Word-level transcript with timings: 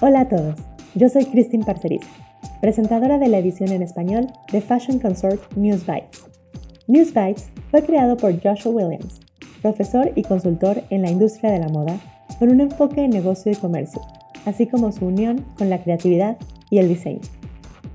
Hola 0.00 0.20
a 0.20 0.28
todos, 0.28 0.54
yo 0.94 1.08
soy 1.08 1.24
Christine 1.26 1.64
Parceriza, 1.64 2.08
presentadora 2.60 3.18
de 3.18 3.28
la 3.28 3.38
edición 3.38 3.72
en 3.72 3.82
español 3.82 4.28
de 4.52 4.60
Fashion 4.60 5.00
Consort 5.00 5.40
News 5.56 5.84
Bites. 5.84 6.24
News 6.86 7.12
Bites 7.12 7.50
fue 7.70 7.82
creado 7.84 8.16
por 8.16 8.32
Joshua 8.40 8.72
Williams, 8.72 9.20
profesor 9.62 10.12
y 10.14 10.22
consultor 10.22 10.84
en 10.90 11.02
la 11.02 11.10
industria 11.10 11.50
de 11.50 11.58
la 11.58 11.68
moda, 11.68 11.98
con 12.38 12.50
un 12.50 12.60
enfoque 12.60 13.04
en 13.04 13.10
negocio 13.10 13.50
y 13.50 13.56
comercio, 13.56 14.00
así 14.46 14.66
como 14.68 14.92
su 14.92 15.06
unión 15.06 15.44
con 15.58 15.70
la 15.70 15.82
creatividad 15.82 16.36
y 16.70 16.78
el 16.78 16.88
diseño. 16.88 17.20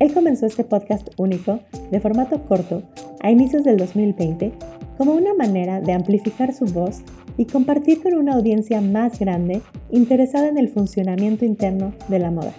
Él 0.00 0.12
comenzó 0.12 0.46
este 0.46 0.64
podcast 0.64 1.08
único, 1.18 1.60
de 1.90 2.00
formato 2.00 2.42
corto, 2.44 2.82
a 3.20 3.30
inicios 3.30 3.62
del 3.62 3.76
2020, 3.76 4.52
como 4.98 5.12
una 5.12 5.34
manera 5.34 5.80
de 5.80 5.92
amplificar 5.92 6.52
su 6.52 6.64
voz 6.66 7.02
y 7.36 7.46
compartir 7.46 8.02
con 8.02 8.14
una 8.14 8.34
audiencia 8.34 8.80
más 8.80 9.18
grande 9.18 9.62
interesada 9.90 10.48
en 10.48 10.58
el 10.58 10.68
funcionamiento 10.68 11.44
interno 11.44 11.94
de 12.08 12.18
la 12.18 12.30
moda. 12.30 12.52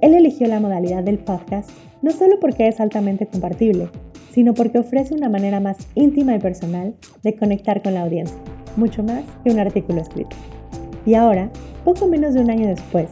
Él 0.00 0.14
eligió 0.14 0.48
la 0.48 0.60
modalidad 0.60 1.04
del 1.04 1.18
podcast 1.18 1.70
no 2.02 2.10
solo 2.10 2.38
porque 2.40 2.68
es 2.68 2.80
altamente 2.80 3.26
compartible, 3.26 3.88
sino 4.32 4.52
porque 4.52 4.78
ofrece 4.78 5.14
una 5.14 5.28
manera 5.28 5.60
más 5.60 5.78
íntima 5.94 6.34
y 6.34 6.40
personal 6.40 6.94
de 7.22 7.36
conectar 7.36 7.82
con 7.82 7.94
la 7.94 8.02
audiencia, 8.02 8.36
mucho 8.76 9.02
más 9.04 9.22
que 9.44 9.50
un 9.50 9.60
artículo 9.60 10.00
escrito. 10.00 10.36
Y 11.06 11.14
ahora, 11.14 11.50
poco 11.84 12.08
menos 12.08 12.34
de 12.34 12.40
un 12.40 12.50
año 12.50 12.66
después, 12.66 13.10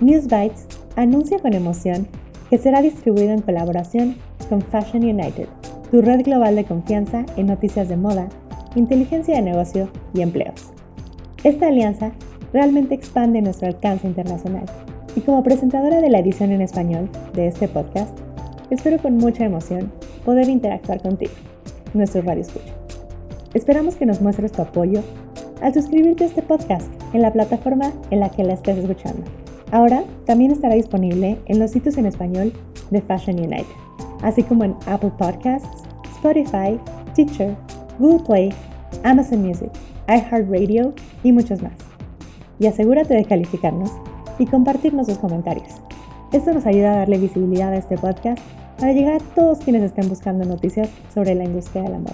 News 0.00 0.28
Bites 0.28 0.66
anuncia 0.96 1.40
con 1.40 1.52
emoción 1.52 2.06
que 2.52 2.58
será 2.58 2.82
distribuido 2.82 3.32
en 3.32 3.40
colaboración 3.40 4.16
con 4.50 4.60
Fashion 4.60 5.04
United, 5.04 5.48
tu 5.90 6.02
red 6.02 6.20
global 6.22 6.54
de 6.54 6.66
confianza 6.66 7.24
en 7.38 7.46
noticias 7.46 7.88
de 7.88 7.96
moda, 7.96 8.28
inteligencia 8.74 9.36
de 9.36 9.40
negocio 9.40 9.88
y 10.12 10.20
empleos. 10.20 10.70
Esta 11.44 11.68
alianza 11.68 12.12
realmente 12.52 12.94
expande 12.94 13.40
nuestro 13.40 13.68
alcance 13.68 14.06
internacional 14.06 14.66
y 15.16 15.22
como 15.22 15.42
presentadora 15.42 16.02
de 16.02 16.10
la 16.10 16.18
edición 16.18 16.52
en 16.52 16.60
español 16.60 17.08
de 17.32 17.46
este 17.46 17.68
podcast, 17.68 18.14
espero 18.68 18.98
con 18.98 19.16
mucha 19.16 19.46
emoción 19.46 19.90
poder 20.22 20.50
interactuar 20.50 21.00
contigo, 21.00 21.32
nuestro 21.94 22.20
radio 22.20 22.42
escucha. 22.42 22.74
Esperamos 23.54 23.96
que 23.96 24.04
nos 24.04 24.20
muestres 24.20 24.52
tu 24.52 24.60
apoyo 24.60 25.00
al 25.62 25.72
suscribirte 25.72 26.24
a 26.24 26.26
este 26.26 26.42
podcast 26.42 26.92
en 27.14 27.22
la 27.22 27.32
plataforma 27.32 27.94
en 28.10 28.20
la 28.20 28.28
que 28.28 28.44
la 28.44 28.52
estés 28.52 28.76
escuchando. 28.76 29.22
Ahora 29.72 30.04
también 30.26 30.52
estará 30.52 30.74
disponible 30.74 31.38
en 31.46 31.58
los 31.58 31.70
sitios 31.70 31.96
en 31.96 32.04
español 32.06 32.52
de 32.90 33.00
Fashion 33.00 33.38
United, 33.38 33.64
así 34.22 34.42
como 34.42 34.64
en 34.64 34.74
Apple 34.86 35.12
Podcasts, 35.18 35.84
Spotify, 36.14 36.78
Teacher, 37.14 37.56
Google 37.98 38.24
Play, 38.24 38.54
Amazon 39.02 39.42
Music, 39.42 39.70
iHeartRadio 40.08 40.92
y 41.24 41.32
muchos 41.32 41.62
más. 41.62 41.72
Y 42.58 42.66
asegúrate 42.66 43.14
de 43.14 43.24
calificarnos 43.24 43.90
y 44.38 44.44
compartirnos 44.46 45.06
sus 45.06 45.16
comentarios. 45.18 45.80
Esto 46.32 46.52
nos 46.52 46.66
ayuda 46.66 46.92
a 46.92 46.96
darle 46.98 47.16
visibilidad 47.18 47.72
a 47.72 47.78
este 47.78 47.96
podcast 47.96 48.42
para 48.78 48.92
llegar 48.92 49.22
a 49.22 49.34
todos 49.34 49.60
quienes 49.60 49.82
estén 49.82 50.06
buscando 50.08 50.44
noticias 50.44 50.90
sobre 51.14 51.34
la 51.34 51.44
industria 51.44 51.84
de 51.84 51.88
la 51.88 51.98
moda. 51.98 52.12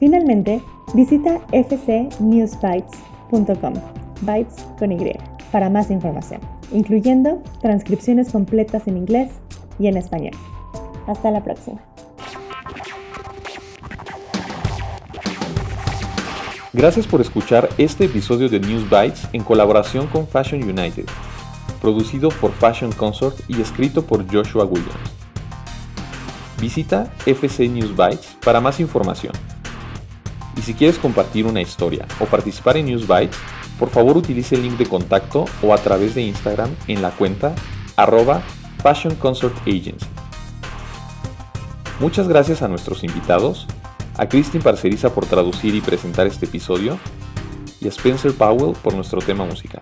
Finalmente, 0.00 0.62
visita 0.94 1.40
fcnewsbytes.com, 1.52 3.74
bytes 4.22 4.66
con 4.78 4.92
Y, 4.92 5.12
para 5.50 5.70
más 5.70 5.90
información 5.90 6.40
incluyendo 6.72 7.42
transcripciones 7.60 8.30
completas 8.30 8.86
en 8.86 8.96
inglés 8.96 9.30
y 9.78 9.86
en 9.86 9.96
español. 9.96 10.34
Hasta 11.06 11.30
la 11.30 11.42
próxima. 11.42 11.80
Gracias 16.72 17.06
por 17.06 17.20
escuchar 17.20 17.68
este 17.78 18.04
episodio 18.04 18.48
de 18.48 18.60
News 18.60 18.88
Bites 18.88 19.26
en 19.32 19.42
colaboración 19.42 20.06
con 20.06 20.28
Fashion 20.28 20.62
United, 20.62 21.06
producido 21.80 22.28
por 22.28 22.52
Fashion 22.52 22.92
Consort 22.92 23.38
y 23.48 23.60
escrito 23.60 24.04
por 24.04 24.30
Joshua 24.30 24.64
Williams. 24.64 24.92
Visita 26.60 27.10
FC 27.24 27.68
News 27.68 27.96
Bytes 27.96 28.36
para 28.44 28.60
más 28.60 28.80
información. 28.80 29.32
Y 30.56 30.60
si 30.60 30.74
quieres 30.74 30.98
compartir 30.98 31.46
una 31.46 31.62
historia 31.62 32.06
o 32.20 32.26
participar 32.26 32.76
en 32.76 32.86
News 32.86 33.06
Bites, 33.08 33.36
por 33.78 33.90
favor 33.90 34.16
utilice 34.16 34.54
el 34.54 34.62
link 34.62 34.78
de 34.78 34.86
contacto 34.86 35.44
o 35.62 35.72
a 35.72 35.78
través 35.78 36.14
de 36.14 36.22
Instagram 36.22 36.70
en 36.86 37.02
la 37.02 37.10
cuenta 37.10 37.54
arroba 37.96 38.42
Fashion 38.82 39.14
Consort 39.16 39.56
Agency. 39.62 40.06
Muchas 42.00 42.28
gracias 42.28 42.62
a 42.62 42.68
nuestros 42.68 43.02
invitados, 43.02 43.66
a 44.16 44.28
Christine 44.28 44.62
Parceriza 44.62 45.14
por 45.14 45.26
traducir 45.26 45.74
y 45.74 45.80
presentar 45.80 46.26
este 46.26 46.46
episodio 46.46 46.98
y 47.80 47.86
a 47.86 47.88
Spencer 47.90 48.32
Powell 48.32 48.76
por 48.82 48.94
nuestro 48.94 49.20
tema 49.20 49.44
musical. 49.44 49.80